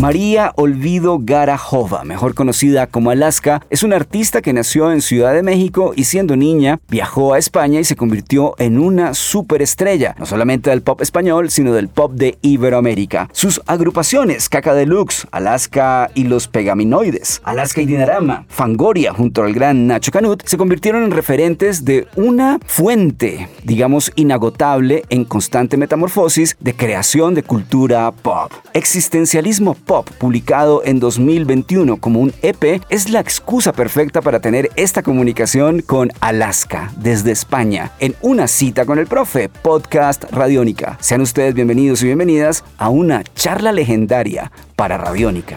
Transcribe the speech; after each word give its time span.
María 0.00 0.52
Olvido 0.56 1.18
Garajova, 1.20 2.04
mejor 2.04 2.34
conocida 2.34 2.86
como 2.86 3.10
Alaska, 3.10 3.60
es 3.68 3.82
una 3.82 3.96
artista 3.96 4.40
que 4.40 4.54
nació 4.54 4.90
en 4.92 5.02
Ciudad 5.02 5.34
de 5.34 5.42
México 5.42 5.92
y 5.94 6.04
siendo 6.04 6.36
niña 6.36 6.80
viajó 6.88 7.34
a 7.34 7.38
España 7.38 7.80
y 7.80 7.84
se 7.84 7.96
convirtió 7.96 8.54
en 8.56 8.78
una 8.78 9.12
superestrella, 9.12 10.14
no 10.18 10.24
solamente 10.24 10.70
del 10.70 10.80
pop 10.80 11.02
español, 11.02 11.50
sino 11.50 11.74
del 11.74 11.88
pop 11.88 12.12
de 12.14 12.38
Iberoamérica. 12.40 13.28
Sus 13.32 13.60
agrupaciones, 13.66 14.48
Caca 14.48 14.72
Deluxe, 14.72 15.26
Alaska 15.32 16.10
y 16.14 16.24
los 16.24 16.48
Pegaminoides, 16.48 17.42
Alaska 17.44 17.82
y 17.82 17.86
Dinarama, 17.86 18.46
Fangoria 18.48 19.12
junto 19.12 19.42
al 19.42 19.52
gran 19.52 19.86
Nacho 19.86 20.12
Canut, 20.12 20.42
se 20.46 20.56
convirtieron 20.56 21.04
en 21.04 21.10
referentes 21.10 21.84
de 21.84 22.08
una 22.16 22.58
fuente, 22.64 23.50
digamos, 23.64 24.12
inagotable 24.16 25.04
en 25.10 25.26
constante 25.26 25.76
metamorfosis 25.76 26.56
de 26.58 26.74
creación 26.74 27.34
de 27.34 27.42
cultura 27.42 28.10
pop. 28.12 28.50
Existencialismo 28.72 29.74
Pop, 29.90 30.08
publicado 30.18 30.82
en 30.84 31.00
2021 31.00 31.96
como 31.96 32.20
un 32.20 32.32
EP, 32.42 32.80
es 32.90 33.10
la 33.10 33.18
excusa 33.18 33.72
perfecta 33.72 34.22
para 34.22 34.38
tener 34.38 34.70
esta 34.76 35.02
comunicación 35.02 35.82
con 35.82 36.12
Alaska 36.20 36.92
desde 36.96 37.32
España 37.32 37.90
en 37.98 38.14
una 38.20 38.46
cita 38.46 38.86
con 38.86 39.00
el 39.00 39.08
profe, 39.08 39.48
podcast 39.48 40.30
Radiónica. 40.30 40.96
Sean 41.00 41.22
ustedes 41.22 41.54
bienvenidos 41.54 42.02
y 42.02 42.06
bienvenidas 42.06 42.62
a 42.78 42.88
una 42.88 43.24
charla 43.34 43.72
legendaria 43.72 44.52
para 44.76 44.96
Radiónica. 44.96 45.56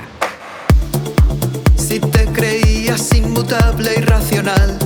Si 1.76 2.00
te 2.00 2.26
creías 2.26 3.14
inmutable 3.14 3.92
y 4.00 4.02
racional 4.02 4.80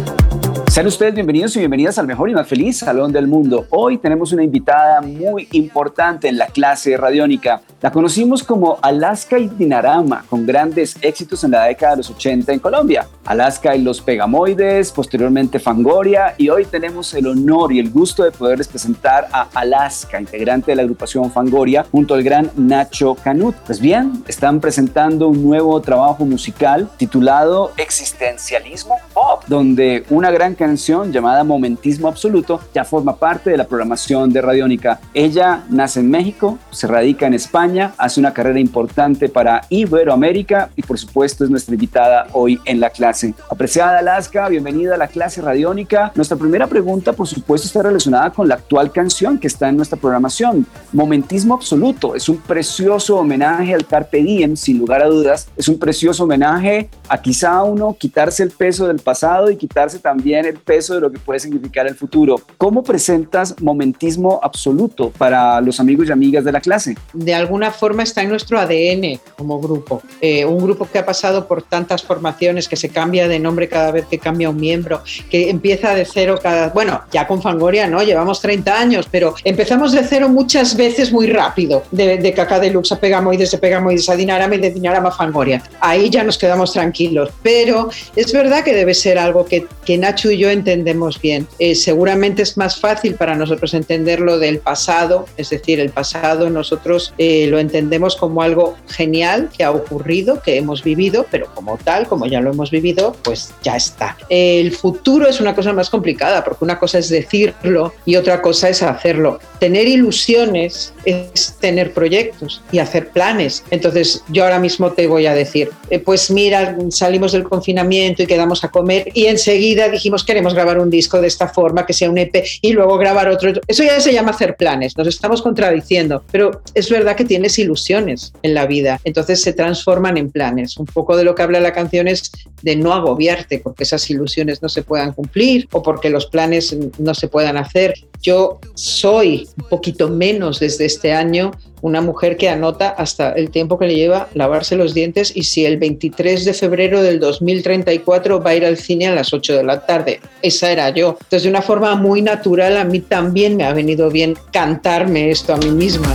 sean 0.77 0.85
ustedes 0.85 1.15
bienvenidos 1.15 1.55
y 1.55 1.59
bienvenidas 1.59 1.97
al 1.97 2.05
mejor 2.05 2.29
y 2.29 2.35
más 2.35 2.47
feliz 2.47 2.77
Salón 2.77 3.11
del 3.11 3.25
Mundo. 3.25 3.65
Hoy 3.71 3.97
tenemos 3.97 4.31
una 4.31 4.43
invitada 4.43 5.01
muy 5.01 5.47
importante 5.53 6.27
en 6.27 6.37
la 6.37 6.45
clase 6.45 6.95
radiónica. 6.95 7.61
La 7.79 7.91
conocimos 7.91 8.41
como 8.41 8.79
Alaska 8.81 9.37
y 9.37 9.47
Dinarama, 9.49 10.25
con 10.27 10.47
grandes 10.47 10.97
éxitos 10.99 11.43
en 11.43 11.51
la 11.51 11.65
década 11.65 11.91
de 11.91 11.97
los 11.97 12.09
80 12.09 12.51
en 12.51 12.57
Colombia. 12.57 13.07
Alaska 13.23 13.75
y 13.75 13.83
los 13.83 14.01
Pegamoides, 14.01 14.91
posteriormente 14.91 15.59
Fangoria, 15.59 16.33
y 16.39 16.49
hoy 16.49 16.65
tenemos 16.65 17.13
el 17.13 17.27
honor 17.27 17.71
y 17.71 17.77
el 17.77 17.91
gusto 17.91 18.23
de 18.23 18.31
poderles 18.31 18.67
presentar 18.67 19.27
a 19.31 19.47
Alaska, 19.53 20.19
integrante 20.19 20.71
de 20.71 20.77
la 20.77 20.81
agrupación 20.81 21.31
Fangoria, 21.31 21.85
junto 21.91 22.15
al 22.15 22.23
gran 22.23 22.49
Nacho 22.55 23.13
Canut. 23.13 23.55
Pues 23.67 23.79
bien, 23.79 24.23
están 24.27 24.59
presentando 24.59 25.27
un 25.27 25.43
nuevo 25.43 25.79
trabajo 25.79 26.25
musical 26.25 26.89
titulado 26.97 27.73
Existencialismo 27.77 28.95
Pop, 29.13 29.43
donde 29.45 30.03
una 30.09 30.31
gran 30.31 30.55
canción 30.55 31.11
llamada 31.11 31.43
Momentismo 31.43 32.07
Absoluto 32.07 32.59
ya 32.73 32.83
forma 32.83 33.17
parte 33.17 33.51
de 33.51 33.57
la 33.57 33.67
programación 33.67 34.33
de 34.33 34.41
Radiónica. 34.41 34.99
Ella 35.13 35.63
nace 35.69 35.99
en 35.99 36.09
México, 36.09 36.57
se 36.71 36.87
radica 36.87 37.27
en 37.27 37.35
España, 37.35 37.66
hace 37.97 38.19
una 38.19 38.33
carrera 38.33 38.59
importante 38.59 39.27
para 39.27 39.61
Iberoamérica 39.69 40.69
y 40.75 40.83
por 40.83 40.97
supuesto 40.97 41.43
es 41.43 41.49
nuestra 41.49 41.73
invitada 41.73 42.27
hoy 42.31 42.59
en 42.63 42.79
la 42.79 42.89
clase. 42.89 43.33
Apreciada 43.49 43.99
Alaska, 43.99 44.47
bienvenida 44.47 44.95
a 44.95 44.97
la 44.97 45.09
clase 45.09 45.41
Radiónica. 45.41 46.13
Nuestra 46.15 46.37
primera 46.37 46.67
pregunta 46.67 47.11
por 47.11 47.27
supuesto 47.27 47.67
está 47.67 47.83
relacionada 47.83 48.29
con 48.29 48.47
la 48.47 48.55
actual 48.55 48.91
canción 48.91 49.37
que 49.37 49.47
está 49.47 49.67
en 49.67 49.75
nuestra 49.75 49.97
programación. 49.97 50.65
Momentismo 50.93 51.55
Absoluto 51.55 52.15
es 52.15 52.29
un 52.29 52.37
precioso 52.37 53.17
homenaje 53.17 53.73
al 53.73 53.85
Carpe 53.85 54.23
Diem, 54.23 54.55
sin 54.55 54.77
lugar 54.77 55.01
a 55.01 55.07
dudas. 55.07 55.49
Es 55.57 55.67
un 55.67 55.77
precioso 55.77 56.23
homenaje 56.23 56.89
a 57.09 57.21
quizá 57.21 57.63
uno 57.63 57.97
quitarse 57.99 58.43
el 58.43 58.51
peso 58.51 58.87
del 58.87 58.99
pasado 58.99 59.51
y 59.51 59.57
quitarse 59.57 59.99
también 59.99 60.45
el 60.45 60.57
peso 60.57 60.93
de 60.93 61.01
lo 61.01 61.11
que 61.11 61.19
puede 61.19 61.39
significar 61.39 61.85
el 61.85 61.95
futuro. 61.95 62.39
¿Cómo 62.57 62.83
presentas 62.83 63.61
momentismo 63.61 64.39
absoluto 64.41 65.11
para 65.17 65.59
los 65.59 65.81
amigos 65.81 66.07
y 66.07 66.11
amigas 66.13 66.45
de 66.45 66.51
la 66.53 66.61
clase? 66.61 66.95
De 67.13 67.35
alguna 67.35 67.56
forma 67.71 68.03
está 68.03 68.21
en 68.21 68.29
nuestro 68.29 68.59
ADN 68.59 69.19
como 69.37 69.59
grupo. 69.59 70.01
Eh, 70.21 70.45
un 70.45 70.59
grupo 70.59 70.87
que 70.91 70.99
ha 70.99 71.05
pasado 71.05 71.47
por 71.47 71.63
tantas 71.63 72.03
formaciones, 72.03 72.67
que 72.67 72.75
se 72.75 72.89
cambia 72.89 73.27
de 73.27 73.39
nombre 73.39 73.67
cada 73.67 73.91
vez 73.91 74.05
que 74.05 74.17
cambia 74.17 74.49
un 74.49 74.57
miembro, 74.57 75.03
que 75.29 75.49
empieza 75.49 75.93
de 75.93 76.05
cero 76.05 76.39
cada... 76.41 76.69
Bueno, 76.69 77.01
ya 77.11 77.27
con 77.27 77.41
Fangoria, 77.41 77.87
¿no? 77.87 78.03
Llevamos 78.03 78.41
30 78.41 78.79
años, 78.79 79.07
pero 79.11 79.35
empezamos 79.43 79.91
de 79.91 80.03
cero 80.03 80.29
muchas 80.29 80.75
veces 80.75 81.11
muy 81.11 81.27
rápido. 81.27 81.83
De, 81.91 82.17
de 82.17 82.33
Caca 82.33 82.59
Deluxe 82.59 82.93
a 82.93 82.99
Pegamoides, 82.99 83.51
de 83.51 83.57
Pegamoides 83.57 84.09
a 84.09 84.15
Dinarama 84.15 84.55
y 84.55 84.59
de 84.59 84.71
Dinarama 84.71 85.09
a 85.09 85.11
Fangoria. 85.11 85.63
Ahí 85.79 86.09
ya 86.09 86.23
nos 86.23 86.37
quedamos 86.37 86.73
tranquilos. 86.73 87.29
Pero 87.43 87.89
es 88.15 88.31
verdad 88.31 88.63
que 88.63 88.73
debe 88.73 88.93
ser 88.93 89.17
algo 89.17 89.45
que, 89.45 89.67
que 89.85 89.97
Nacho 89.97 90.31
y 90.31 90.37
yo 90.37 90.49
entendemos 90.49 91.19
bien. 91.21 91.47
Eh, 91.59 91.75
seguramente 91.75 92.41
es 92.41 92.57
más 92.57 92.79
fácil 92.79 93.15
para 93.15 93.35
nosotros 93.35 93.73
entenderlo 93.73 94.39
del 94.39 94.59
pasado, 94.59 95.25
es 95.37 95.49
decir, 95.49 95.79
el 95.79 95.89
pasado 95.89 96.49
nosotros 96.49 97.13
eh, 97.17 97.46
lo 97.47 97.59
entendemos 97.59 98.15
como 98.15 98.41
algo 98.41 98.75
genial 98.87 99.49
que 99.55 99.63
ha 99.63 99.71
ocurrido, 99.71 100.41
que 100.41 100.57
hemos 100.57 100.83
vivido, 100.83 101.25
pero 101.29 101.47
como 101.53 101.77
tal, 101.77 102.07
como 102.07 102.25
ya 102.25 102.41
lo 102.41 102.51
hemos 102.51 102.71
vivido, 102.71 103.15
pues 103.23 103.53
ya 103.63 103.75
está. 103.75 104.17
El 104.29 104.71
futuro 104.71 105.27
es 105.27 105.39
una 105.39 105.55
cosa 105.55 105.73
más 105.73 105.89
complicada, 105.89 106.43
porque 106.43 106.63
una 106.63 106.79
cosa 106.79 106.99
es 106.99 107.09
decirlo 107.09 107.93
y 108.05 108.15
otra 108.15 108.41
cosa 108.41 108.69
es 108.69 108.83
hacerlo. 108.83 109.39
Tener 109.59 109.87
ilusiones 109.87 110.93
es 111.05 111.55
tener 111.59 111.93
proyectos 111.93 112.61
y 112.71 112.79
hacer 112.79 113.09
planes. 113.09 113.63
Entonces, 113.71 114.23
yo 114.29 114.43
ahora 114.43 114.59
mismo 114.59 114.91
te 114.91 115.07
voy 115.07 115.25
a 115.25 115.33
decir, 115.33 115.71
eh, 115.89 115.99
pues 115.99 116.29
mira, 116.31 116.75
salimos 116.89 117.31
del 117.31 117.43
confinamiento 117.43 118.23
y 118.23 118.27
quedamos 118.27 118.63
a 118.63 118.69
comer 118.69 119.09
y 119.13 119.25
enseguida 119.25 119.89
dijimos 119.89 120.23
queremos 120.23 120.53
grabar 120.53 120.79
un 120.79 120.89
disco 120.89 121.21
de 121.21 121.27
esta 121.27 121.47
forma, 121.47 121.85
que 121.85 121.93
sea 121.93 122.09
un 122.09 122.17
EP, 122.17 122.43
y 122.61 122.73
luego 122.73 122.97
grabar 122.97 123.29
otro. 123.29 123.51
Eso 123.67 123.83
ya 123.83 123.99
se 123.99 124.13
llama 124.13 124.31
hacer 124.31 124.55
planes, 124.55 124.97
nos 124.97 125.07
estamos 125.07 125.41
contradiciendo, 125.41 126.23
pero 126.31 126.61
es 126.73 126.89
verdad 126.89 127.15
que 127.15 127.25
tienes 127.37 127.59
ilusiones 127.59 128.33
en 128.41 128.55
la 128.55 128.65
vida, 128.65 128.99
entonces 129.03 129.43
se 129.43 129.53
transforman 129.53 130.17
en 130.17 130.31
planes. 130.31 130.75
Un 130.77 130.87
poco 130.87 131.15
de 131.15 131.23
lo 131.23 131.35
que 131.35 131.43
habla 131.43 131.59
la 131.59 131.71
canción 131.71 132.07
es 132.07 132.31
de 132.63 132.75
no 132.75 132.93
agobiarte 132.93 133.59
porque 133.59 133.83
esas 133.83 134.09
ilusiones 134.09 134.63
no 134.63 134.69
se 134.69 134.81
puedan 134.81 135.13
cumplir 135.13 135.67
o 135.71 135.83
porque 135.83 136.09
los 136.09 136.25
planes 136.25 136.75
no 136.97 137.13
se 137.13 137.27
puedan 137.27 137.57
hacer. 137.57 137.93
Yo 138.23 138.59
soy 138.73 139.47
un 139.61 139.69
poquito 139.69 140.09
menos 140.09 140.59
desde 140.59 140.85
este 140.85 141.13
año 141.13 141.51
una 141.81 142.01
mujer 142.01 142.37
que 142.37 142.49
anota 142.49 142.89
hasta 142.89 143.33
el 143.33 143.51
tiempo 143.51 143.77
que 143.77 143.85
le 143.85 143.95
lleva 143.95 144.29
lavarse 144.33 144.75
los 144.75 144.95
dientes 144.95 145.31
y 145.35 145.43
si 145.43 145.63
el 145.63 145.77
23 145.77 146.43
de 146.43 146.55
febrero 146.55 147.03
del 147.03 147.19
2034 147.19 148.41
va 148.41 148.49
a 148.49 148.55
ir 148.55 148.65
al 148.65 148.77
cine 148.77 149.09
a 149.09 149.13
las 149.13 149.31
8 149.31 149.57
de 149.57 149.63
la 149.63 149.85
tarde. 149.85 150.19
Esa 150.41 150.71
era 150.71 150.89
yo. 150.89 151.17
Entonces, 151.21 151.43
de 151.43 151.49
una 151.49 151.61
forma 151.61 151.93
muy 151.93 152.23
natural, 152.23 152.77
a 152.77 152.83
mí 152.83 152.99
también 153.01 153.55
me 153.57 153.65
ha 153.65 153.73
venido 153.73 154.09
bien 154.09 154.35
cantarme 154.51 155.29
esto 155.29 155.53
a 155.53 155.57
mí 155.57 155.69
misma. 155.69 156.11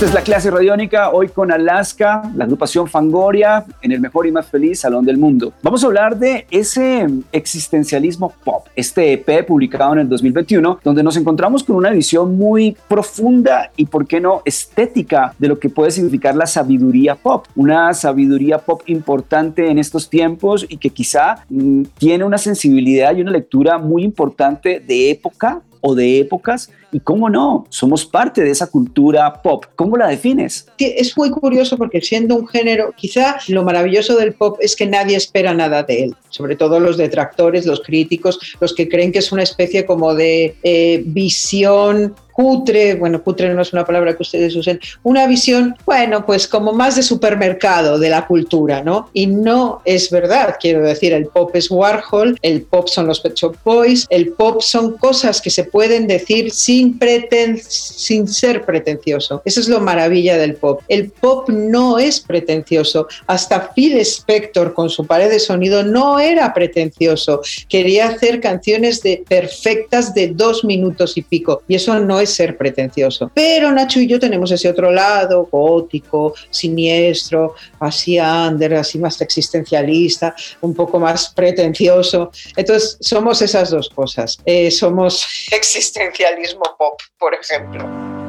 Esta 0.00 0.08
es 0.08 0.14
la 0.14 0.22
clase 0.22 0.50
radiónica, 0.50 1.10
hoy 1.10 1.28
con 1.28 1.52
Alaska, 1.52 2.22
la 2.34 2.44
agrupación 2.44 2.88
Fangoria, 2.88 3.66
en 3.82 3.92
el 3.92 4.00
mejor 4.00 4.26
y 4.26 4.32
más 4.32 4.46
feliz 4.46 4.80
salón 4.80 5.04
del 5.04 5.18
mundo. 5.18 5.52
Vamos 5.62 5.84
a 5.84 5.88
hablar 5.88 6.18
de 6.18 6.46
ese 6.50 7.06
existencialismo 7.32 8.32
pop, 8.42 8.64
este 8.74 9.12
EP 9.12 9.46
publicado 9.46 9.92
en 9.92 9.98
el 9.98 10.08
2021, 10.08 10.80
donde 10.82 11.02
nos 11.02 11.18
encontramos 11.18 11.62
con 11.64 11.76
una 11.76 11.90
visión 11.90 12.38
muy 12.38 12.78
profunda 12.88 13.72
y, 13.76 13.84
por 13.84 14.06
qué 14.06 14.22
no, 14.22 14.40
estética 14.46 15.34
de 15.38 15.48
lo 15.48 15.58
que 15.58 15.68
puede 15.68 15.90
significar 15.90 16.34
la 16.34 16.46
sabiduría 16.46 17.14
pop. 17.14 17.44
Una 17.54 17.92
sabiduría 17.92 18.56
pop 18.56 18.80
importante 18.86 19.70
en 19.70 19.78
estos 19.78 20.08
tiempos 20.08 20.64
y 20.66 20.78
que 20.78 20.88
quizá 20.88 21.44
mm, 21.50 21.82
tiene 21.98 22.24
una 22.24 22.38
sensibilidad 22.38 23.14
y 23.14 23.20
una 23.20 23.32
lectura 23.32 23.76
muy 23.76 24.02
importante 24.02 24.80
de 24.80 25.10
época 25.10 25.60
o 25.80 25.94
de 25.94 26.20
épocas 26.20 26.70
y 26.92 27.00
cómo 27.00 27.30
no, 27.30 27.66
somos 27.68 28.04
parte 28.04 28.42
de 28.42 28.50
esa 28.50 28.66
cultura 28.66 29.42
pop. 29.42 29.66
¿Cómo 29.76 29.96
la 29.96 30.08
defines? 30.08 30.66
Es 30.78 31.16
muy 31.16 31.30
curioso 31.30 31.76
porque 31.76 32.00
siendo 32.00 32.36
un 32.36 32.48
género, 32.48 32.92
quizá 32.96 33.38
lo 33.48 33.62
maravilloso 33.62 34.16
del 34.16 34.34
pop 34.34 34.58
es 34.60 34.76
que 34.76 34.86
nadie 34.86 35.16
espera 35.16 35.54
nada 35.54 35.82
de 35.82 36.04
él, 36.04 36.16
sobre 36.28 36.56
todo 36.56 36.80
los 36.80 36.96
detractores, 36.96 37.66
los 37.66 37.80
críticos, 37.80 38.38
los 38.60 38.74
que 38.74 38.88
creen 38.88 39.12
que 39.12 39.20
es 39.20 39.32
una 39.32 39.42
especie 39.42 39.86
como 39.86 40.14
de 40.14 40.56
eh, 40.62 41.02
visión 41.06 42.14
cutre, 42.32 42.94
bueno, 42.94 43.22
cutre 43.22 43.52
no 43.52 43.62
es 43.62 43.72
una 43.72 43.84
palabra 43.84 44.16
que 44.16 44.22
ustedes 44.22 44.54
usen, 44.56 44.80
una 45.02 45.26
visión, 45.26 45.76
bueno, 45.84 46.24
pues 46.26 46.46
como 46.46 46.72
más 46.72 46.96
de 46.96 47.02
supermercado 47.02 47.98
de 47.98 48.10
la 48.10 48.26
cultura, 48.26 48.82
¿no? 48.82 49.10
Y 49.12 49.26
no 49.26 49.82
es 49.84 50.10
verdad, 50.10 50.56
quiero 50.60 50.82
decir, 50.82 51.12
el 51.12 51.26
pop 51.26 51.54
es 51.54 51.70
Warhol, 51.70 52.38
el 52.42 52.62
pop 52.62 52.88
son 52.88 53.06
los 53.06 53.20
Pet 53.20 53.34
Shop 53.34 53.56
Boys, 53.64 54.06
el 54.10 54.32
pop 54.32 54.62
son 54.62 54.96
cosas 54.96 55.40
que 55.40 55.50
se 55.50 55.64
pueden 55.64 56.06
decir 56.06 56.50
sin, 56.50 56.98
preten 56.98 57.60
sin 57.62 58.28
ser 58.28 58.64
pretencioso. 58.64 59.42
Eso 59.44 59.60
es 59.60 59.68
lo 59.68 59.80
maravilla 59.80 60.36
del 60.36 60.54
pop. 60.54 60.80
El 60.88 61.10
pop 61.10 61.48
no 61.48 61.98
es 61.98 62.20
pretencioso. 62.20 63.08
Hasta 63.26 63.72
Phil 63.74 63.98
Spector 63.98 64.74
con 64.74 64.90
su 64.90 65.06
pared 65.06 65.30
de 65.30 65.40
sonido 65.40 65.82
no 65.82 66.20
era 66.20 66.52
pretencioso. 66.54 67.40
Quería 67.68 68.08
hacer 68.08 68.40
canciones 68.40 69.02
de 69.02 69.22
perfectas 69.28 70.14
de 70.14 70.28
dos 70.28 70.64
minutos 70.64 71.16
y 71.16 71.22
pico. 71.22 71.62
Y 71.68 71.74
eso 71.74 71.98
no 71.98 72.20
es 72.20 72.29
ser 72.30 72.56
pretencioso. 72.56 73.30
Pero 73.34 73.70
Nacho 73.72 74.00
y 74.00 74.06
yo 74.06 74.18
tenemos 74.18 74.50
ese 74.50 74.68
otro 74.68 74.90
lado, 74.90 75.48
gótico, 75.50 76.34
siniestro, 76.50 77.54
así 77.78 78.18
under, 78.18 78.74
así 78.74 78.98
más 78.98 79.20
existencialista, 79.20 80.34
un 80.60 80.74
poco 80.74 80.98
más 80.98 81.32
pretencioso. 81.34 82.30
Entonces, 82.56 82.96
somos 83.00 83.42
esas 83.42 83.70
dos 83.70 83.90
cosas. 83.90 84.38
Eh, 84.44 84.70
somos 84.70 85.26
existencialismo 85.52 86.62
pop, 86.78 87.00
por 87.18 87.34
ejemplo. 87.34 88.19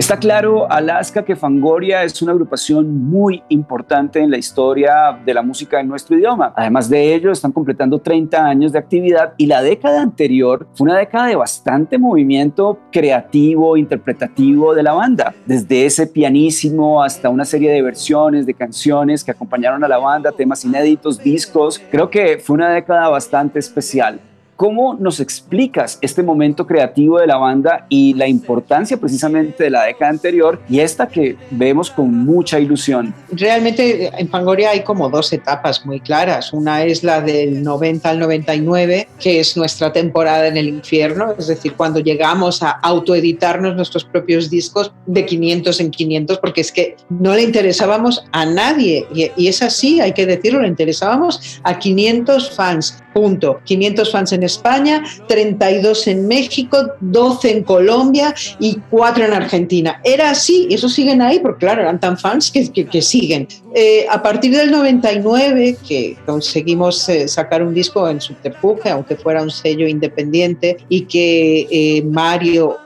Está 0.00 0.16
claro, 0.16 0.66
Alaska, 0.72 1.22
que 1.26 1.36
Fangoria 1.36 2.02
es 2.04 2.22
una 2.22 2.32
agrupación 2.32 3.04
muy 3.04 3.42
importante 3.50 4.18
en 4.18 4.30
la 4.30 4.38
historia 4.38 5.20
de 5.26 5.34
la 5.34 5.42
música 5.42 5.78
en 5.78 5.88
nuestro 5.88 6.16
idioma. 6.16 6.54
Además 6.56 6.88
de 6.88 7.14
ello, 7.14 7.30
están 7.30 7.52
completando 7.52 7.98
30 7.98 8.42
años 8.42 8.72
de 8.72 8.78
actividad 8.78 9.34
y 9.36 9.44
la 9.44 9.60
década 9.60 10.00
anterior 10.00 10.66
fue 10.72 10.86
una 10.86 10.96
década 10.96 11.26
de 11.26 11.36
bastante 11.36 11.98
movimiento 11.98 12.78
creativo, 12.90 13.76
interpretativo 13.76 14.74
de 14.74 14.84
la 14.84 14.94
banda. 14.94 15.34
Desde 15.44 15.84
ese 15.84 16.06
pianísimo 16.06 17.02
hasta 17.02 17.28
una 17.28 17.44
serie 17.44 17.70
de 17.70 17.82
versiones 17.82 18.46
de 18.46 18.54
canciones 18.54 19.22
que 19.22 19.32
acompañaron 19.32 19.84
a 19.84 19.88
la 19.88 19.98
banda, 19.98 20.32
temas 20.32 20.64
inéditos, 20.64 21.22
discos. 21.22 21.78
Creo 21.90 22.08
que 22.08 22.38
fue 22.38 22.54
una 22.54 22.70
década 22.70 23.10
bastante 23.10 23.58
especial. 23.58 24.18
¿Cómo 24.60 24.92
nos 24.92 25.20
explicas 25.20 25.98
este 26.02 26.22
momento 26.22 26.66
creativo 26.66 27.18
de 27.18 27.26
la 27.26 27.38
banda 27.38 27.86
y 27.88 28.12
la 28.12 28.28
importancia 28.28 28.98
precisamente 28.98 29.64
de 29.64 29.70
la 29.70 29.84
década 29.84 30.10
anterior 30.10 30.60
y 30.68 30.80
esta 30.80 31.08
que 31.08 31.38
vemos 31.50 31.90
con 31.90 32.12
mucha 32.12 32.60
ilusión? 32.60 33.14
Realmente 33.32 34.10
en 34.14 34.28
Fangoria 34.28 34.72
hay 34.72 34.82
como 34.82 35.08
dos 35.08 35.32
etapas 35.32 35.86
muy 35.86 35.98
claras. 36.00 36.52
Una 36.52 36.84
es 36.84 37.02
la 37.02 37.22
del 37.22 37.62
90 37.62 38.10
al 38.10 38.18
99, 38.18 39.08
que 39.18 39.40
es 39.40 39.56
nuestra 39.56 39.94
temporada 39.94 40.46
en 40.46 40.58
el 40.58 40.68
infierno, 40.68 41.32
es 41.38 41.46
decir, 41.46 41.72
cuando 41.72 42.00
llegamos 42.00 42.62
a 42.62 42.72
autoeditarnos 42.72 43.74
nuestros 43.74 44.04
propios 44.04 44.50
discos 44.50 44.92
de 45.06 45.24
500 45.24 45.80
en 45.80 45.90
500, 45.90 46.36
porque 46.36 46.60
es 46.60 46.70
que 46.70 46.96
no 47.08 47.34
le 47.34 47.44
interesábamos 47.44 48.26
a 48.32 48.44
nadie. 48.44 49.06
Y, 49.14 49.48
es 49.48 49.62
así, 49.62 50.02
hay 50.02 50.12
que 50.12 50.26
decirlo, 50.26 50.60
le 50.60 50.68
interesábamos 50.68 51.62
a 51.62 51.78
500 51.78 52.50
fans, 52.50 53.02
punto. 53.12 53.60
500 53.64 54.12
fans 54.12 54.32
en 54.32 54.42
España, 54.42 55.02
32 55.28 56.06
en 56.08 56.28
México, 56.28 56.78
12 57.00 57.50
en 57.50 57.62
Colombia 57.64 58.34
y 58.58 58.78
4 58.90 59.24
en 59.24 59.32
Argentina. 59.32 60.00
Era 60.04 60.30
así, 60.30 60.66
y 60.70 60.74
eso 60.74 60.88
siguen 60.88 61.22
ahí, 61.22 61.38
porque 61.40 61.66
claro, 61.66 61.82
eran 61.82 62.00
tan 62.00 62.18
fans 62.18 62.50
que, 62.50 63.02
siguen. 63.02 63.48
Eh, 63.74 64.06
a 64.10 64.22
partir 64.22 64.52
del 64.52 64.70
99, 64.70 65.76
que 65.86 66.16
conseguimos 66.26 67.08
eh, 67.08 67.28
sacar 67.28 67.62
un 67.62 67.72
disco 67.72 68.08
en 68.08 68.20
Subterfuge, 68.20 68.90
aunque 68.90 69.16
fuera 69.16 69.42
un 69.42 69.50
sello 69.50 69.86
independiente, 69.86 70.78
y 70.88 71.02
que 71.02 71.66
eh, 71.70 72.02
Mario 72.02 72.78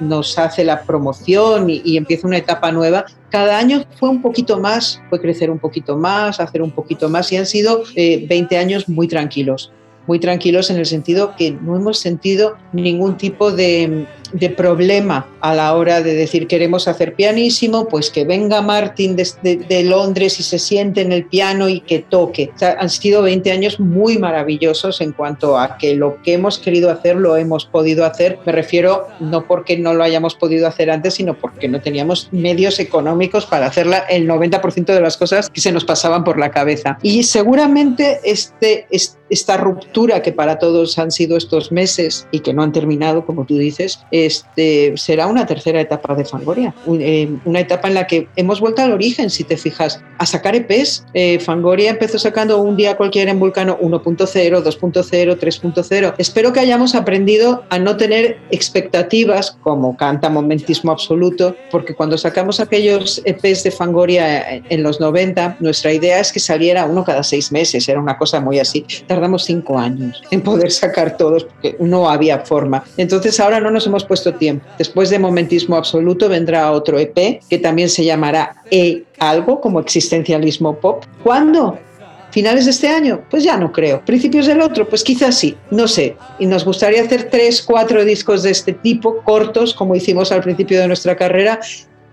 nos 0.00 0.38
hace 0.38 0.64
la 0.64 0.82
promoción 0.82 1.68
y 1.68 1.96
empieza 1.96 2.26
una 2.26 2.38
etapa 2.38 2.70
nueva, 2.72 3.04
cada 3.34 3.58
año 3.58 3.84
fue 3.98 4.10
un 4.10 4.22
poquito 4.22 4.60
más, 4.60 5.02
fue 5.10 5.20
crecer 5.20 5.50
un 5.50 5.58
poquito 5.58 5.96
más, 5.96 6.38
hacer 6.38 6.62
un 6.62 6.70
poquito 6.70 7.08
más 7.08 7.32
y 7.32 7.36
han 7.36 7.46
sido 7.46 7.82
20 7.96 8.56
años 8.56 8.88
muy 8.88 9.08
tranquilos. 9.08 9.72
Muy 10.06 10.20
tranquilos 10.20 10.70
en 10.70 10.76
el 10.76 10.86
sentido 10.86 11.34
que 11.36 11.50
no 11.50 11.74
hemos 11.74 11.98
sentido 11.98 12.56
ningún 12.72 13.16
tipo 13.16 13.50
de, 13.50 14.06
de 14.34 14.50
problema 14.50 15.26
a 15.40 15.54
la 15.54 15.74
hora 15.74 16.02
de 16.02 16.14
decir 16.14 16.46
queremos 16.48 16.88
hacer 16.88 17.14
pianísimo, 17.14 17.86
pues 17.88 18.10
que 18.10 18.24
venga 18.24 18.60
Martin 18.62 19.16
de, 19.16 19.84
Londres 19.84 20.40
y 20.40 20.42
se 20.42 20.58
siente 20.58 21.02
en 21.02 21.12
el 21.12 21.26
piano 21.26 21.68
y 21.68 21.80
que 21.80 22.00
toque. 22.00 22.50
han 22.60 22.90
sido 22.90 23.22
20 23.22 23.52
años 23.52 23.78
muy 23.78 24.18
maravillosos 24.18 25.00
en 25.00 25.12
cuanto 25.12 25.58
a 25.58 25.78
que 25.78 25.94
lo 25.94 26.20
que 26.22 26.34
hemos 26.34 26.58
querido 26.58 26.90
hacer 26.90 27.16
lo 27.16 27.36
hemos 27.36 27.64
podido 27.64 28.04
hacer. 28.04 28.38
Me 28.44 28.52
refiero 28.52 29.06
no 29.20 29.46
porque 29.46 29.78
no 29.78 29.94
lo 29.94 30.02
hayamos 30.02 30.34
podido 30.34 30.66
hacer 30.66 30.90
antes, 30.90 31.14
sino 31.14 31.34
porque 31.34 31.68
no 31.68 31.80
teníamos 31.80 32.28
medios 32.32 32.80
económicos 32.80 33.46
para 33.46 33.66
hacer 33.66 33.86
el 34.08 34.28
90% 34.28 34.86
de 34.86 35.00
las 35.00 35.16
cosas 35.16 35.48
que 35.50 35.60
se 35.60 35.72
nos 35.72 35.84
pasaban 35.84 36.24
por 36.24 36.38
la 36.38 36.50
cabeza. 36.50 36.98
Y 37.02 37.22
seguramente 37.22 38.20
este, 38.24 38.86
esta 38.90 39.56
ruptura 39.56 40.22
que 40.22 40.32
para 40.32 40.58
todos 40.58 40.98
han 40.98 41.10
sido 41.10 41.36
estos 41.36 41.70
meses 41.70 42.26
y 42.30 42.40
que 42.40 42.52
no 42.52 42.62
han 42.62 42.72
terminado, 42.72 43.24
como 43.24 43.44
tú 43.44 43.56
dices, 43.56 44.00
este, 44.26 44.94
será 44.96 45.26
una 45.26 45.46
tercera 45.46 45.80
etapa 45.80 46.14
de 46.14 46.24
Fangoria, 46.24 46.74
eh, 46.86 47.28
una 47.44 47.60
etapa 47.60 47.88
en 47.88 47.94
la 47.94 48.06
que 48.06 48.28
hemos 48.36 48.60
vuelto 48.60 48.82
al 48.82 48.92
origen, 48.92 49.30
si 49.30 49.44
te 49.44 49.56
fijas, 49.56 50.00
a 50.18 50.26
sacar 50.26 50.54
EPs. 50.54 51.06
Eh, 51.14 51.38
Fangoria 51.38 51.90
empezó 51.90 52.18
sacando 52.18 52.60
un 52.60 52.76
día 52.76 52.96
cualquiera 52.96 53.30
en 53.30 53.40
Vulcano 53.40 53.78
1.0, 53.78 54.62
2.0, 54.62 55.38
3.0. 55.38 56.14
Espero 56.18 56.52
que 56.52 56.60
hayamos 56.60 56.94
aprendido 56.94 57.64
a 57.70 57.78
no 57.78 57.96
tener 57.96 58.38
expectativas 58.50 59.56
como 59.62 59.96
canta 59.96 60.28
Momentismo 60.28 60.92
Absoluto, 60.92 61.56
porque 61.70 61.94
cuando 61.94 62.18
sacamos 62.18 62.60
aquellos 62.60 63.22
EPs 63.24 63.64
de 63.64 63.70
Fangoria 63.70 64.62
en 64.68 64.82
los 64.82 65.00
90, 65.00 65.56
nuestra 65.60 65.92
idea 65.92 66.20
es 66.20 66.32
que 66.32 66.40
saliera 66.40 66.84
uno 66.86 67.04
cada 67.04 67.22
seis 67.22 67.52
meses, 67.52 67.88
era 67.88 68.00
una 68.00 68.18
cosa 68.18 68.40
muy 68.40 68.58
así. 68.58 68.84
Tardamos 69.06 69.44
cinco 69.44 69.78
años 69.78 70.22
en 70.30 70.42
poder 70.42 70.70
sacar 70.70 71.16
todos 71.16 71.44
porque 71.44 71.76
no 71.80 72.08
había 72.08 72.40
forma. 72.40 72.84
Entonces 72.96 73.38
ahora 73.40 73.60
no 73.60 73.70
nos 73.70 73.86
hemos 73.86 74.03
puesto 74.04 74.34
tiempo. 74.34 74.64
Después 74.78 75.10
de 75.10 75.18
Momentismo 75.18 75.76
Absoluto 75.76 76.28
vendrá 76.28 76.70
otro 76.70 76.98
EP 76.98 77.40
que 77.48 77.58
también 77.58 77.88
se 77.88 78.04
llamará 78.04 78.62
E 78.70 79.04
algo 79.18 79.60
como 79.60 79.80
existencialismo 79.80 80.76
pop. 80.76 81.04
¿Cuándo? 81.22 81.78
¿Finales 82.34 82.64
de 82.64 82.72
este 82.72 82.88
año? 82.88 83.22
Pues 83.30 83.44
ya 83.44 83.56
no 83.56 83.70
creo. 83.70 84.04
¿Principios 84.04 84.46
del 84.46 84.60
otro? 84.60 84.88
Pues 84.88 85.04
quizás 85.04 85.38
sí, 85.38 85.56
no 85.70 85.86
sé. 85.86 86.16
Y 86.40 86.46
nos 86.46 86.64
gustaría 86.64 87.00
hacer 87.02 87.30
tres, 87.30 87.62
cuatro 87.62 88.04
discos 88.04 88.42
de 88.42 88.50
este 88.50 88.72
tipo, 88.72 89.22
cortos, 89.22 89.72
como 89.72 89.94
hicimos 89.94 90.32
al 90.32 90.42
principio 90.42 90.80
de 90.80 90.88
nuestra 90.88 91.16
carrera, 91.16 91.60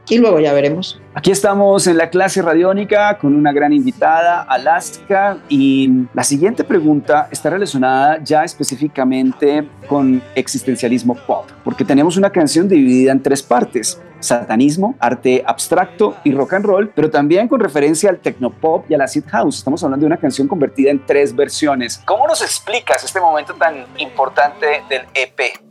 y 0.09 0.17
luego 0.17 0.39
ya 0.39 0.53
veremos. 0.53 0.99
Aquí 1.13 1.31
estamos 1.31 1.87
en 1.87 1.97
la 1.97 2.09
clase 2.09 2.41
radiónica 2.41 3.17
con 3.17 3.35
una 3.35 3.51
gran 3.51 3.73
invitada, 3.73 4.41
Alaska, 4.43 5.39
y 5.49 6.05
la 6.13 6.23
siguiente 6.23 6.63
pregunta 6.63 7.27
está 7.31 7.49
relacionada 7.49 8.23
ya 8.23 8.43
específicamente 8.43 9.67
con 9.87 10.21
existencialismo 10.35 11.15
pop, 11.15 11.49
porque 11.63 11.83
tenemos 11.83 12.17
una 12.17 12.29
canción 12.29 12.67
dividida 12.67 13.11
en 13.11 13.21
tres 13.21 13.43
partes. 13.43 14.01
Satanismo, 14.19 14.95
arte 14.99 15.43
abstracto 15.47 16.15
y 16.23 16.31
rock 16.31 16.53
and 16.53 16.65
roll, 16.65 16.89
pero 16.89 17.09
también 17.09 17.47
con 17.47 17.59
referencia 17.59 18.09
al 18.09 18.19
technopop 18.19 18.89
y 18.89 18.93
a 18.93 18.97
la 18.99 19.05
acid 19.05 19.23
house. 19.27 19.57
Estamos 19.57 19.83
hablando 19.83 20.03
de 20.03 20.07
una 20.07 20.17
canción 20.17 20.47
convertida 20.47 20.91
en 20.91 21.03
tres 21.03 21.35
versiones. 21.35 22.01
¿Cómo 22.05 22.27
nos 22.27 22.41
explicas 22.43 23.03
este 23.03 23.19
momento 23.19 23.55
tan 23.55 23.85
importante 23.97 24.83
del 24.87 25.01
EP? 25.15 25.70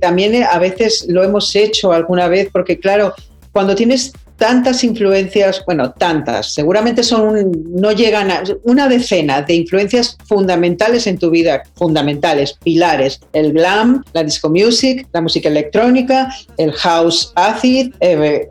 También 0.00 0.34
eh, 0.34 0.44
a 0.44 0.58
veces 0.58 1.06
lo 1.08 1.22
hemos 1.22 1.54
hecho 1.54 1.92
alguna 1.92 2.28
vez, 2.28 2.48
porque 2.52 2.78
claro, 2.78 3.14
cuando 3.52 3.74
tienes 3.74 4.12
tantas 4.36 4.84
influencias, 4.84 5.62
bueno, 5.66 5.92
tantas, 5.92 6.54
seguramente 6.54 7.02
son, 7.02 7.52
no 7.70 7.92
llegan 7.92 8.30
a 8.30 8.42
una 8.64 8.88
decena 8.88 9.42
de 9.42 9.54
influencias 9.54 10.16
fundamentales 10.26 11.06
en 11.06 11.18
tu 11.18 11.30
vida, 11.30 11.62
fundamentales, 11.74 12.58
pilares, 12.62 13.20
el 13.32 13.52
glam, 13.52 14.02
la 14.12 14.24
disco 14.24 14.48
music, 14.50 15.06
la 15.12 15.20
música 15.20 15.48
electrónica, 15.48 16.32
el 16.56 16.72
house 16.72 17.32
acid, 17.34 17.94
eh, 18.00 18.48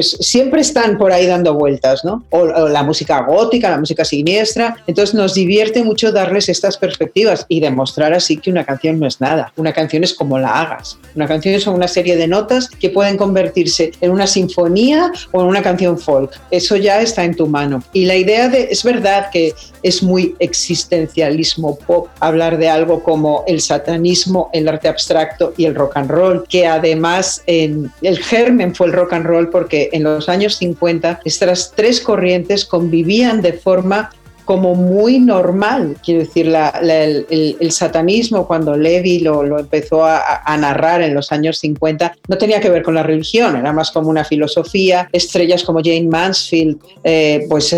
siempre 0.00 0.60
están 0.60 0.98
por 0.98 1.12
ahí 1.12 1.26
dando 1.26 1.54
vueltas, 1.54 2.04
¿no? 2.04 2.24
O, 2.30 2.38
o, 2.38 2.68
la 2.68 2.82
música 2.82 3.22
gótica, 3.22 3.70
la 3.70 3.78
música 3.78 4.04
siniestra, 4.04 4.76
entonces 4.86 5.14
nos 5.14 5.34
divierte 5.34 5.82
mucho 5.82 6.12
darles 6.12 6.48
estas 6.48 6.76
perspectivas 6.76 7.46
y 7.48 7.60
demostrar 7.60 8.12
así 8.12 8.36
que 8.36 8.50
una 8.50 8.64
canción 8.64 8.98
no 9.00 9.06
es 9.06 9.20
nada, 9.20 9.52
una 9.56 9.72
canción 9.72 10.04
es 10.04 10.14
como 10.14 10.38
la 10.38 10.60
hagas, 10.60 10.98
una 11.14 11.26
canción 11.26 11.54
es 11.54 11.66
una 11.66 11.88
serie 11.88 12.16
de 12.16 12.28
notas 12.28 12.68
que 12.68 12.90
pueden 12.90 13.16
convertirse 13.16 13.92
en 14.00 14.10
una 14.10 14.26
sinfonía 14.26 15.10
o 15.32 15.44
una 15.44 15.62
canción 15.62 15.98
folk. 15.98 16.38
Eso 16.50 16.76
ya 16.76 17.00
está 17.00 17.24
en 17.24 17.34
tu 17.34 17.46
mano. 17.46 17.82
Y 17.92 18.04
la 18.04 18.16
idea 18.16 18.48
de, 18.48 18.68
es 18.70 18.84
verdad 18.84 19.30
que 19.30 19.54
es 19.82 20.02
muy 20.02 20.36
existencialismo 20.38 21.78
pop 21.78 22.08
hablar 22.20 22.58
de 22.58 22.68
algo 22.68 23.02
como 23.02 23.44
el 23.46 23.60
satanismo, 23.60 24.50
el 24.52 24.68
arte 24.68 24.88
abstracto 24.88 25.52
y 25.56 25.64
el 25.64 25.74
rock 25.74 25.96
and 25.96 26.10
roll, 26.10 26.44
que 26.48 26.66
además 26.66 27.42
el 27.46 27.90
germen 28.00 28.74
fue 28.74 28.86
el 28.86 28.92
rock 28.92 29.14
and 29.14 29.26
roll 29.26 29.50
porque 29.50 29.90
en 29.92 30.04
los 30.04 30.28
años 30.28 30.56
50 30.56 31.20
estas 31.24 31.72
tres 31.74 32.00
corrientes 32.00 32.64
convivían 32.64 33.42
de 33.42 33.54
forma 33.54 34.10
como 34.44 34.74
muy 34.74 35.18
normal. 35.18 35.96
Quiero 36.04 36.20
decir, 36.20 36.52
el, 36.52 37.72
satanismo, 37.72 38.46
cuando 38.46 38.76
Levi 38.76 39.20
lo, 39.20 39.58
empezó 39.58 40.04
a, 40.04 40.56
narrar 40.58 41.02
en 41.02 41.14
los 41.14 41.32
años 41.32 41.58
50, 41.58 42.14
no 42.28 42.38
tenía 42.38 42.60
que 42.60 42.70
ver 42.70 42.82
con 42.82 42.94
la 42.94 43.02
religión, 43.02 43.56
era 43.56 43.72
más 43.72 43.90
como 43.90 44.10
una 44.10 44.24
filosofía. 44.24 45.08
Estrellas 45.12 45.64
como 45.64 45.80
Jane 45.82 46.08
Mansfield, 46.08 46.78
eh, 47.02 47.46
pues 47.48 47.74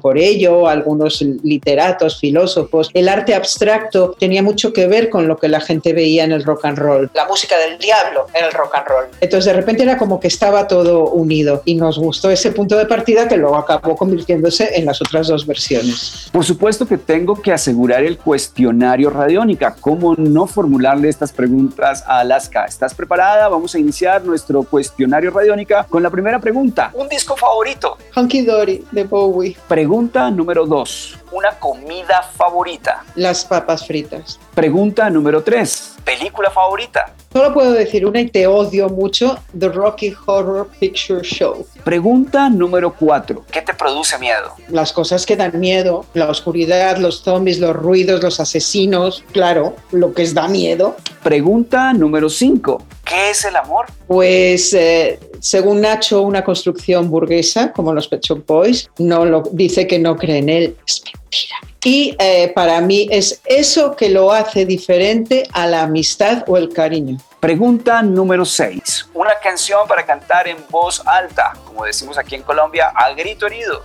por 0.00 0.18
ello, 0.18 0.68
algunos 0.68 1.22
literatos, 1.42 2.18
filósofos. 2.18 2.90
El 2.94 3.08
arte 3.08 3.34
abstracto 3.34 4.14
tenía 4.18 4.42
mucho 4.42 4.72
que 4.72 4.86
ver 4.86 5.08
con 5.10 5.28
lo 5.28 5.36
que 5.36 5.48
la 5.48 5.60
gente 5.60 5.92
veía 5.92 6.24
en 6.24 6.32
el 6.32 6.44
rock 6.44 6.64
and 6.64 6.78
roll, 6.78 7.10
la 7.14 7.26
música 7.26 7.56
del 7.58 7.78
diablo 7.78 8.26
en 8.34 8.44
el 8.44 8.52
rock 8.52 8.76
and 8.76 8.86
roll. 8.88 9.04
Entonces 9.20 9.46
de 9.46 9.52
repente 9.52 9.82
era 9.82 9.96
como 9.96 10.20
que 10.20 10.28
estaba 10.28 10.66
todo 10.66 11.10
unido 11.10 11.62
y 11.64 11.74
nos 11.74 11.98
gustó 11.98 12.30
ese 12.30 12.52
punto 12.52 12.76
de 12.76 12.86
partida 12.86 13.28
que 13.28 13.36
luego 13.36 13.56
acabó 13.56 13.96
convirtiéndose 13.96 14.76
en 14.76 14.86
las 14.86 15.00
otras 15.00 15.28
dos 15.28 15.46
versiones. 15.46 16.28
Por 16.32 16.44
supuesto 16.44 16.86
que 16.86 16.98
tengo 16.98 17.40
que 17.40 17.52
asegurar 17.52 18.02
el 18.04 18.18
cuestionario 18.18 19.10
Radiónica. 19.10 19.76
¿Cómo 19.80 20.14
no 20.16 20.46
formularle 20.46 21.08
estas 21.08 21.32
preguntas 21.32 22.04
a 22.06 22.20
Alaska? 22.20 22.64
¿Estás 22.64 22.94
preparada? 22.94 23.48
Vamos 23.48 23.74
a 23.74 23.78
iniciar 23.78 24.24
nuestro 24.24 24.62
cuestionario 24.62 25.30
Radiónica 25.30 25.84
con 25.84 26.02
la 26.02 26.10
primera 26.10 26.40
pregunta. 26.40 26.90
¿Un 26.94 27.08
disco 27.08 27.36
favorito? 27.36 27.96
Hunky 28.16 28.42
Dory 28.42 28.84
de 28.92 29.04
Bowie. 29.04 29.56
Pregunta 29.76 30.30
número 30.30 30.64
dos. 30.64 31.18
¿Una 31.30 31.50
comida 31.58 32.22
favorita? 32.22 33.04
Las 33.14 33.44
papas 33.44 33.86
fritas. 33.86 34.40
Pregunta 34.54 35.10
número 35.10 35.42
tres. 35.42 35.96
¿Película 36.02 36.50
favorita? 36.50 37.12
Solo 37.30 37.52
puedo 37.52 37.72
decir 37.72 38.06
una 38.06 38.22
y 38.22 38.30
te 38.30 38.46
odio 38.46 38.88
mucho, 38.88 39.38
The 39.58 39.68
Rocky 39.68 40.16
Horror 40.24 40.70
Picture 40.80 41.22
Show. 41.22 41.66
Pregunta 41.84 42.48
número 42.48 42.94
cuatro. 42.94 43.44
¿Qué 43.50 43.60
te 43.60 43.74
produce 43.74 44.18
miedo? 44.18 44.54
Las 44.70 44.94
cosas 44.94 45.26
que 45.26 45.36
dan 45.36 45.60
miedo, 45.60 46.06
la 46.14 46.30
oscuridad, 46.30 46.96
los 46.96 47.22
zombies, 47.22 47.58
los 47.58 47.76
ruidos, 47.76 48.22
los 48.22 48.40
asesinos, 48.40 49.24
claro, 49.32 49.76
lo 49.90 50.14
que 50.14 50.22
es 50.22 50.32
da 50.32 50.48
miedo. 50.48 50.96
Pregunta 51.22 51.92
número 51.92 52.30
cinco. 52.30 52.82
¿Qué 53.04 53.28
es 53.28 53.44
el 53.44 53.56
amor? 53.56 53.86
Pues 54.06 54.72
eh, 54.72 55.20
según 55.40 55.80
Nacho, 55.80 56.22
una 56.22 56.44
construcción 56.44 57.10
burguesa, 57.10 57.72
como 57.72 57.92
los 57.92 58.08
Pet 58.08 58.22
Boys, 58.46 58.90
no 58.98 59.24
lo, 59.24 59.42
dice 59.52 59.86
que 59.86 59.98
no 59.98 60.16
cree 60.16 60.38
en 60.38 60.48
él. 60.48 60.76
Es 60.86 61.02
mentira. 61.04 61.56
Y 61.84 62.16
eh, 62.18 62.50
para 62.52 62.80
mí 62.80 63.06
es 63.12 63.40
eso 63.44 63.94
que 63.94 64.08
lo 64.08 64.32
hace 64.32 64.66
diferente 64.66 65.46
a 65.52 65.68
la 65.68 65.82
amistad 65.82 66.42
o 66.48 66.56
el 66.56 66.72
cariño. 66.72 67.18
Pregunta 67.38 68.02
número 68.02 68.44
6. 68.44 69.10
Una 69.14 69.38
canción 69.40 69.86
para 69.86 70.04
cantar 70.04 70.48
en 70.48 70.56
voz 70.68 71.00
alta, 71.06 71.52
como 71.64 71.84
decimos 71.84 72.18
aquí 72.18 72.34
en 72.34 72.42
Colombia, 72.42 72.92
a 72.92 73.12
grito 73.12 73.46
herido. 73.46 73.84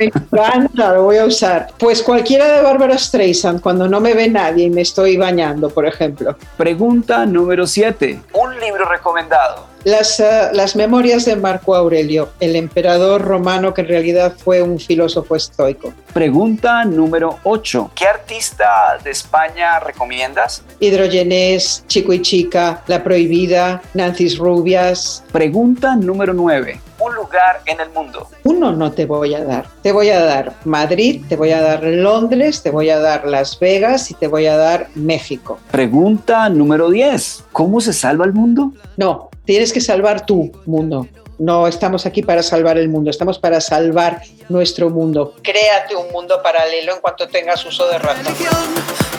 Me 0.00 0.06
encanta, 0.06 0.94
lo 0.94 1.02
voy 1.02 1.18
a 1.18 1.26
usar. 1.26 1.68
Pues 1.78 2.02
cualquiera 2.02 2.50
de 2.56 2.62
Bárbara 2.62 2.96
Streisand, 2.96 3.60
cuando 3.60 3.86
no 3.86 4.00
me 4.00 4.14
ve 4.14 4.30
nadie 4.30 4.64
y 4.64 4.70
me 4.70 4.80
estoy 4.80 5.18
bañando, 5.18 5.68
por 5.68 5.84
ejemplo. 5.84 6.36
Pregunta 6.56 7.26
número 7.26 7.66
7. 7.66 8.18
Un 8.32 8.58
libro 8.58 8.88
recomendado. 8.88 9.66
Las, 9.84 10.18
uh, 10.20 10.54
las, 10.54 10.76
memorias 10.76 11.24
de 11.24 11.36
Marco 11.36 11.74
Aurelio, 11.74 12.30
el 12.40 12.56
emperador 12.56 13.22
romano 13.22 13.72
que 13.72 13.80
en 13.82 13.88
realidad 13.88 14.34
fue 14.36 14.62
un 14.62 14.78
filósofo 14.78 15.36
estoico. 15.36 15.92
Pregunta 16.12 16.84
número 16.84 17.38
8. 17.44 17.92
¿Qué 17.94 18.06
artista 18.06 18.98
de 19.02 19.10
España 19.10 19.80
recomiendas? 19.80 20.64
Hidrogenés, 20.80 21.84
Chico 21.88 22.12
y 22.12 22.20
Chica, 22.20 22.82
La 22.86 23.02
Prohibida, 23.02 23.80
Nancy's 23.94 24.36
Rubias. 24.38 25.24
Pregunta 25.32 25.94
número 25.96 26.34
9. 26.34 26.80
Un 26.98 27.09
lugar 27.30 27.60
en 27.66 27.80
el 27.80 27.90
mundo. 27.90 28.26
Uno 28.44 28.72
no 28.72 28.90
te 28.90 29.06
voy 29.06 29.34
a 29.34 29.44
dar. 29.44 29.66
Te 29.82 29.92
voy 29.92 30.10
a 30.10 30.20
dar 30.20 30.54
Madrid, 30.64 31.22
te 31.28 31.36
voy 31.36 31.52
a 31.52 31.60
dar 31.60 31.84
Londres, 31.84 32.62
te 32.62 32.70
voy 32.70 32.90
a 32.90 32.98
dar 32.98 33.26
Las 33.26 33.58
Vegas 33.58 34.10
y 34.10 34.14
te 34.14 34.26
voy 34.26 34.46
a 34.46 34.56
dar 34.56 34.88
México. 34.96 35.58
Pregunta 35.70 36.48
número 36.48 36.90
10. 36.90 37.44
¿Cómo 37.52 37.80
se 37.80 37.92
salva 37.92 38.24
el 38.24 38.32
mundo? 38.32 38.72
No, 38.96 39.30
tienes 39.44 39.72
que 39.72 39.80
salvar 39.80 40.26
tu 40.26 40.50
mundo. 40.66 41.06
No 41.38 41.66
estamos 41.68 42.04
aquí 42.04 42.22
para 42.22 42.42
salvar 42.42 42.76
el 42.76 42.88
mundo, 42.88 43.10
estamos 43.10 43.38
para 43.38 43.60
salvar 43.62 44.20
nuestro 44.48 44.90
mundo. 44.90 45.34
Créate 45.42 45.96
un 45.96 46.10
mundo 46.12 46.42
paralelo 46.42 46.94
en 46.94 47.00
cuanto 47.00 47.28
tengas 47.28 47.64
uso 47.64 47.88
de 47.88 47.98
razón. 47.98 48.34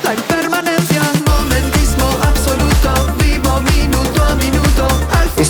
La 0.04 0.14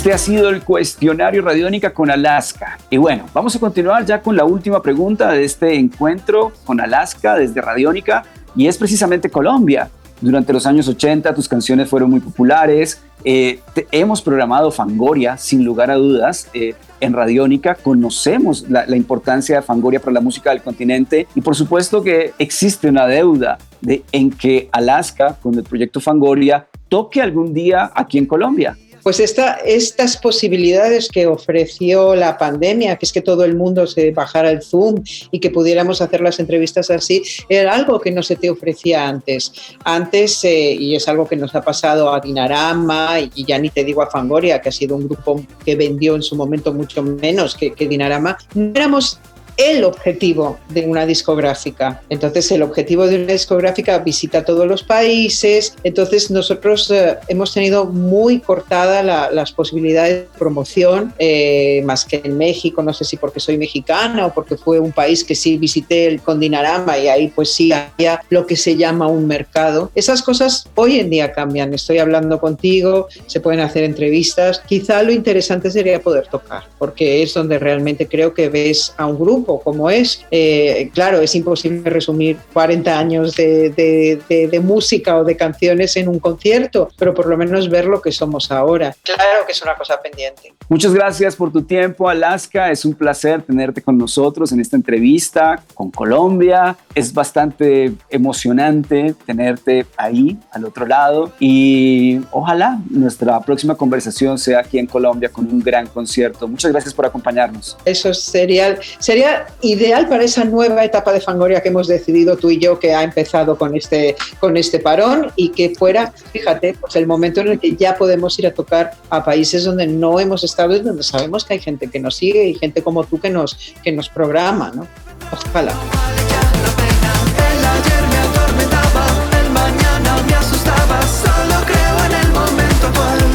Este 0.02 0.12
ha 0.12 0.18
sido 0.18 0.48
el 0.48 0.64
cuestionario 0.64 1.42
Radiónica 1.42 1.94
con 1.94 2.10
Alaska. 2.10 2.76
Y 2.90 2.96
bueno, 2.96 3.26
vamos 3.32 3.54
a 3.54 3.60
continuar 3.60 4.04
ya 4.04 4.20
con 4.20 4.34
la 4.34 4.44
última 4.44 4.82
pregunta 4.82 5.30
de 5.30 5.44
este 5.44 5.76
encuentro 5.76 6.50
con 6.64 6.80
Alaska 6.80 7.36
desde 7.36 7.60
Radiónica 7.60 8.24
y 8.56 8.66
es 8.66 8.76
precisamente 8.76 9.30
Colombia. 9.30 9.90
Durante 10.20 10.52
los 10.52 10.66
años 10.66 10.88
80 10.88 11.32
tus 11.36 11.48
canciones 11.48 11.88
fueron 11.88 12.10
muy 12.10 12.18
populares. 12.18 13.00
Eh, 13.22 13.60
hemos 13.92 14.20
programado 14.20 14.72
Fangoria, 14.72 15.36
sin 15.36 15.64
lugar 15.64 15.88
a 15.92 15.94
dudas, 15.94 16.48
eh, 16.52 16.74
en 16.98 17.12
Radiónica. 17.12 17.76
Conocemos 17.76 18.68
la, 18.68 18.96
importancia 18.96 19.54
de 19.54 19.62
Fangoria 19.62 20.00
para 20.00 20.14
la 20.14 20.20
música 20.20 20.50
del 20.50 20.62
continente 20.62 21.28
y 21.36 21.42
por 21.42 21.54
supuesto 21.54 22.02
que 22.02 22.32
existe 22.40 22.88
una 22.88 23.06
deuda 23.06 23.56
de, 23.80 24.02
en 24.10 24.30
que 24.30 24.68
Alaska, 24.72 25.36
con 25.40 25.54
el 25.54 25.62
proyecto 25.62 26.00
Fangoria, 26.00 26.66
toque 26.88 27.22
algún 27.22 27.54
día 27.54 27.92
aquí 27.94 28.18
en 28.18 28.26
Colombia. 28.26 28.76
Pues 29.02 29.18
esta, 29.18 29.54
estas 29.64 30.16
posibilidades 30.16 31.08
que 31.08 31.26
ofreció 31.26 32.14
la 32.14 32.38
pandemia, 32.38 32.96
que 32.96 33.06
es 33.06 33.12
que 33.12 33.20
todo 33.20 33.44
el 33.44 33.56
mundo 33.56 33.86
se 33.86 34.10
bajara 34.12 34.50
el 34.50 34.62
Zoom 34.62 35.02
y 35.30 35.40
que 35.40 35.50
pudiéramos 35.50 36.00
hacer 36.00 36.20
las 36.20 36.38
entrevistas 36.38 36.90
así, 36.90 37.22
era 37.48 37.74
algo 37.74 38.00
que 38.00 38.12
no 38.12 38.22
se 38.22 38.36
te 38.36 38.50
ofrecía 38.50 39.08
antes. 39.08 39.52
Antes, 39.84 40.44
eh, 40.44 40.72
y 40.72 40.94
es 40.94 41.08
algo 41.08 41.26
que 41.26 41.36
nos 41.36 41.54
ha 41.54 41.62
pasado 41.62 42.12
a 42.12 42.20
Dinarama 42.20 43.18
y 43.34 43.44
ya 43.44 43.58
ni 43.58 43.70
te 43.70 43.84
digo 43.84 44.02
a 44.02 44.10
Fangoria, 44.10 44.60
que 44.60 44.68
ha 44.68 44.72
sido 44.72 44.96
un 44.96 45.08
grupo 45.08 45.44
que 45.64 45.74
vendió 45.74 46.14
en 46.14 46.22
su 46.22 46.36
momento 46.36 46.72
mucho 46.72 47.02
menos 47.02 47.56
que, 47.56 47.72
que 47.72 47.88
Dinarama, 47.88 48.38
no 48.54 48.70
éramos 48.74 49.18
el 49.56 49.84
objetivo 49.84 50.58
de 50.68 50.86
una 50.86 51.06
discográfica. 51.06 52.02
Entonces, 52.08 52.50
el 52.52 52.62
objetivo 52.62 53.06
de 53.06 53.22
una 53.22 53.32
discográfica 53.32 53.98
visita 53.98 54.44
todos 54.44 54.66
los 54.66 54.82
países. 54.82 55.74
Entonces, 55.84 56.30
nosotros 56.30 56.90
eh, 56.90 57.16
hemos 57.28 57.52
tenido 57.52 57.84
muy 57.84 58.40
cortada 58.40 59.02
la, 59.02 59.30
las 59.30 59.52
posibilidades 59.52 60.22
de 60.22 60.38
promoción, 60.38 61.12
eh, 61.18 61.82
más 61.84 62.04
que 62.04 62.20
en 62.24 62.36
México, 62.36 62.82
no 62.82 62.92
sé 62.92 63.04
si 63.04 63.16
porque 63.16 63.40
soy 63.40 63.58
mexicana 63.58 64.26
o 64.26 64.34
porque 64.34 64.56
fue 64.56 64.78
un 64.78 64.92
país 64.92 65.24
que 65.24 65.34
sí 65.34 65.56
visité 65.56 66.06
el 66.06 66.20
Condinarama 66.20 66.98
y 66.98 67.08
ahí 67.08 67.28
pues 67.28 67.52
sí 67.52 67.72
había 67.72 68.20
lo 68.30 68.46
que 68.46 68.56
se 68.56 68.76
llama 68.76 69.06
un 69.06 69.26
mercado. 69.26 69.90
Esas 69.94 70.22
cosas 70.22 70.68
hoy 70.74 70.98
en 70.98 71.10
día 71.10 71.32
cambian. 71.32 71.72
Estoy 71.74 71.98
hablando 71.98 72.40
contigo, 72.40 73.08
se 73.26 73.40
pueden 73.40 73.60
hacer 73.60 73.84
entrevistas. 73.84 74.62
Quizá 74.66 75.02
lo 75.02 75.12
interesante 75.12 75.70
sería 75.70 76.00
poder 76.00 76.26
tocar, 76.28 76.64
porque 76.78 77.22
es 77.22 77.34
donde 77.34 77.58
realmente 77.58 78.06
creo 78.06 78.34
que 78.34 78.48
ves 78.48 78.94
a 78.96 79.06
un 79.06 79.18
grupo 79.18 79.41
como 79.44 79.90
es. 79.90 80.24
Eh, 80.30 80.90
claro, 80.94 81.20
es 81.20 81.34
imposible 81.34 81.88
resumir 81.90 82.38
40 82.52 82.98
años 82.98 83.36
de, 83.36 83.70
de, 83.70 84.20
de, 84.28 84.48
de, 84.48 84.60
música 84.60 85.16
o 85.16 85.24
de 85.24 85.36
canciones 85.36 85.96
en 85.96 86.08
un 86.08 86.18
concierto, 86.18 86.88
pero 86.96 87.14
por 87.14 87.26
lo 87.26 87.36
menos 87.36 87.68
ver 87.68 87.86
lo 87.86 88.00
que 88.00 88.12
somos 88.12 88.50
ahora. 88.50 88.94
Claro 89.02 89.46
que 89.46 89.52
es 89.52 89.62
una 89.62 89.74
cosa 89.76 90.00
pendiente. 90.00 90.52
Muchas 90.68 90.94
gracias 90.94 91.36
por 91.36 91.52
tu 91.52 91.62
tiempo, 91.62 92.08
Alaska. 92.08 92.70
Es 92.70 92.84
un 92.84 92.94
placer 92.94 93.42
tenerte 93.42 93.82
con 93.82 93.98
nosotros 93.98 94.52
en 94.52 94.60
esta 94.60 94.76
entrevista 94.76 95.62
con 95.74 95.90
Colombia. 95.90 96.76
Es 96.94 97.12
bastante 97.12 97.92
emocionante 98.08 99.14
tenerte 99.26 99.86
ahí, 99.96 100.38
al 100.50 100.64
otro 100.64 100.86
lado. 100.86 101.32
Y 101.38 102.20
ojalá 102.30 102.78
nuestra 102.90 103.40
próxima 103.40 103.74
conversación 103.74 104.38
sea 104.38 104.60
aquí 104.60 104.78
en 104.78 104.86
Colombia 104.86 105.28
con 105.28 105.46
un 105.46 105.60
gran 105.60 105.86
concierto. 105.86 106.46
Muchas 106.48 106.72
gracias 106.72 106.94
por 106.94 107.06
acompañarnos. 107.06 107.76
Eso 107.84 108.12
sería, 108.14 108.78
sería 108.98 109.31
ideal 109.60 110.08
para 110.08 110.24
esa 110.24 110.44
nueva 110.44 110.84
etapa 110.84 111.12
de 111.12 111.20
Fangoria 111.20 111.60
que 111.60 111.68
hemos 111.68 111.86
decidido 111.86 112.36
tú 112.36 112.50
y 112.50 112.58
yo 112.58 112.78
que 112.78 112.94
ha 112.94 113.02
empezado 113.02 113.56
con 113.56 113.76
este, 113.76 114.16
con 114.40 114.56
este 114.56 114.78
parón 114.78 115.30
y 115.36 115.50
que 115.50 115.74
fuera, 115.74 116.12
fíjate, 116.32 116.74
pues 116.80 116.96
el 116.96 117.06
momento 117.06 117.40
en 117.40 117.48
el 117.48 117.60
que 117.60 117.76
ya 117.76 117.96
podemos 117.96 118.38
ir 118.38 118.46
a 118.46 118.54
tocar 118.54 118.92
a 119.10 119.24
países 119.24 119.64
donde 119.64 119.86
no 119.86 120.18
hemos 120.20 120.44
estado 120.44 120.74
y 120.76 120.80
donde 120.80 121.02
sabemos 121.02 121.44
que 121.44 121.54
hay 121.54 121.60
gente 121.60 121.88
que 121.88 122.00
nos 122.00 122.16
sigue 122.16 122.44
y 122.46 122.54
gente 122.54 122.82
como 122.82 123.04
tú 123.04 123.20
que 123.20 123.30
nos, 123.30 123.74
que 123.82 123.92
nos 123.92 124.08
programa, 124.08 124.72
¿no? 124.74 124.86
Ojalá. 125.32 126.31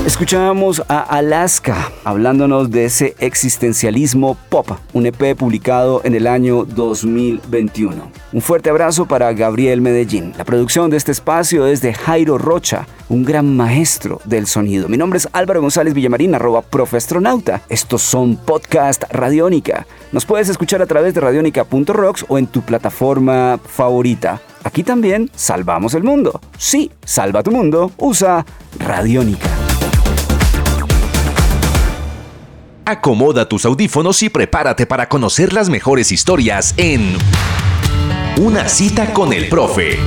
Escuchábamos 0.08 0.82
a 0.88 1.02
Alaska 1.02 1.92
hablándonos 2.06 2.72
de 2.72 2.86
ese 2.86 3.14
existencialismo 3.20 4.38
pop, 4.48 4.72
un 4.94 5.06
EP 5.06 5.36
publicado 5.36 6.00
en 6.06 6.16
el 6.16 6.28
año 6.28 6.64
2021. 6.64 8.10
Un 8.32 8.42
fuerte 8.42 8.70
abrazo 8.70 9.06
para 9.06 9.34
Gabriel 9.34 9.82
Medellín. 9.82 10.32
La 10.38 10.46
producción 10.46 10.90
de 10.90 10.96
este 10.96 11.12
espacio 11.12 11.68
es 11.68 11.82
de 11.82 11.94
Jairo 11.94 12.38
Rocha, 12.38 12.88
un 13.10 13.26
gran 13.26 13.58
maestro 13.58 14.22
del 14.24 14.48
sonido. 14.48 14.88
Mi 14.88 14.96
nombre 14.96 15.18
es 15.18 15.28
Álvaro 15.34 15.60
González 15.60 15.94
Villamarín, 15.94 16.36
arroba 16.36 16.62
profestronauta. 16.62 17.64
Estos 17.68 18.02
son 18.02 18.38
Podcast 18.38 19.04
Radiónica. 19.10 19.86
Nos 20.14 20.26
puedes 20.26 20.48
escuchar 20.48 20.82
a 20.82 20.86
través 20.86 21.16
de 21.16 21.20
radionica.rocks 21.20 22.26
o 22.30 22.38
en 22.38 22.48
tu 22.48 22.62
plataforma 22.62 23.60
favorita. 23.62 24.40
Aquí 24.64 24.84
también 24.84 25.30
salvamos 25.36 25.96
el 25.96 26.04
mundo. 26.04 26.40
Sí, 26.58 26.92
salva 27.04 27.44
tu 27.44 27.52
mundo. 27.52 27.92
Usa 27.98 28.46
Radiónica. 28.80 29.57
Acomoda 32.88 33.48
tus 33.50 33.66
audífonos 33.66 34.24
y 34.24 34.30
prepárate 34.30 34.86
para 34.86 35.10
conocer 35.10 35.52
las 35.52 35.68
mejores 35.68 36.14
historias 36.14 36.74
en 36.78 37.18
Una 38.38 38.70
cita 38.70 39.14
con 39.14 39.34
el 39.34 39.50
profe. 39.50 40.00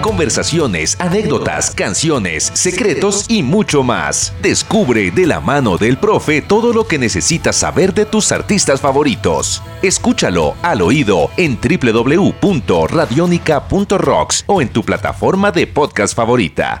Conversaciones, 0.00 0.96
anécdotas, 0.98 1.74
canciones, 1.74 2.52
secretos 2.54 3.26
y 3.28 3.42
mucho 3.42 3.82
más. 3.82 4.32
Descubre 4.40 5.10
de 5.10 5.26
la 5.26 5.40
mano 5.40 5.76
del 5.76 5.98
profe 5.98 6.40
todo 6.40 6.72
lo 6.72 6.86
que 6.86 6.96
necesitas 6.96 7.56
saber 7.56 7.92
de 7.92 8.06
tus 8.06 8.32
artistas 8.32 8.80
favoritos. 8.80 9.62
Escúchalo 9.82 10.54
al 10.62 10.80
oído 10.80 11.30
en 11.36 11.58
www.radionica.rocks 11.60 14.44
o 14.46 14.62
en 14.62 14.70
tu 14.70 14.82
plataforma 14.82 15.52
de 15.52 15.66
podcast 15.66 16.16
favorita. 16.16 16.80